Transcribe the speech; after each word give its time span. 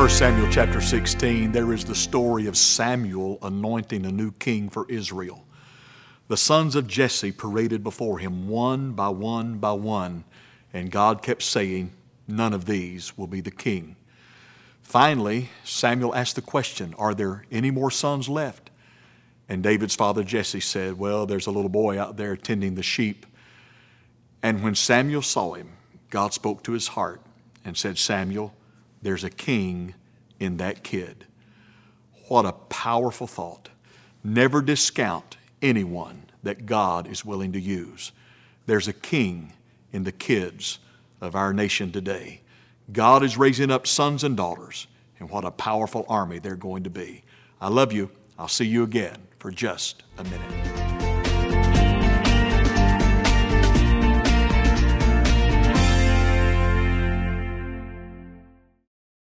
1 0.00 0.08
Samuel 0.08 0.48
chapter 0.50 0.80
16, 0.80 1.52
there 1.52 1.74
is 1.74 1.84
the 1.84 1.94
story 1.94 2.46
of 2.46 2.56
Samuel 2.56 3.38
anointing 3.42 4.06
a 4.06 4.10
new 4.10 4.32
king 4.32 4.70
for 4.70 4.86
Israel. 4.88 5.44
The 6.28 6.38
sons 6.38 6.74
of 6.74 6.86
Jesse 6.86 7.32
paraded 7.32 7.84
before 7.84 8.18
him 8.18 8.48
one 8.48 8.92
by 8.92 9.10
one 9.10 9.58
by 9.58 9.72
one, 9.72 10.24
and 10.72 10.90
God 10.90 11.20
kept 11.20 11.42
saying, 11.42 11.92
None 12.26 12.54
of 12.54 12.64
these 12.64 13.18
will 13.18 13.26
be 13.26 13.42
the 13.42 13.50
king. 13.50 13.96
Finally, 14.80 15.50
Samuel 15.64 16.14
asked 16.14 16.36
the 16.36 16.40
question, 16.40 16.94
Are 16.96 17.12
there 17.12 17.44
any 17.52 17.70
more 17.70 17.90
sons 17.90 18.26
left? 18.26 18.70
And 19.50 19.62
David's 19.62 19.96
father 19.96 20.24
Jesse 20.24 20.60
said, 20.60 20.98
Well, 20.98 21.26
there's 21.26 21.46
a 21.46 21.52
little 21.52 21.68
boy 21.68 22.00
out 22.00 22.16
there 22.16 22.36
tending 22.36 22.74
the 22.74 22.82
sheep. 22.82 23.26
And 24.42 24.62
when 24.62 24.76
Samuel 24.76 25.20
saw 25.20 25.52
him, 25.52 25.72
God 26.08 26.32
spoke 26.32 26.62
to 26.62 26.72
his 26.72 26.88
heart 26.88 27.20
and 27.66 27.76
said, 27.76 27.98
Samuel, 27.98 28.54
there's 29.02 29.24
a 29.24 29.30
king 29.30 29.94
in 30.38 30.56
that 30.58 30.82
kid. 30.82 31.26
What 32.28 32.46
a 32.46 32.52
powerful 32.52 33.26
thought. 33.26 33.68
Never 34.22 34.62
discount 34.62 35.36
anyone 35.62 36.24
that 36.42 36.66
God 36.66 37.06
is 37.06 37.24
willing 37.24 37.52
to 37.52 37.60
use. 37.60 38.12
There's 38.66 38.88
a 38.88 38.92
king 38.92 39.52
in 39.92 40.04
the 40.04 40.12
kids 40.12 40.78
of 41.20 41.34
our 41.34 41.52
nation 41.52 41.92
today. 41.92 42.40
God 42.92 43.22
is 43.22 43.36
raising 43.36 43.70
up 43.70 43.86
sons 43.86 44.24
and 44.24 44.36
daughters, 44.36 44.86
and 45.18 45.30
what 45.30 45.44
a 45.44 45.50
powerful 45.50 46.04
army 46.08 46.38
they're 46.38 46.56
going 46.56 46.84
to 46.84 46.90
be. 46.90 47.22
I 47.60 47.68
love 47.68 47.92
you. 47.92 48.10
I'll 48.38 48.48
see 48.48 48.66
you 48.66 48.82
again 48.82 49.18
for 49.38 49.50
just 49.50 50.02
a 50.18 50.24
minute. 50.24 50.69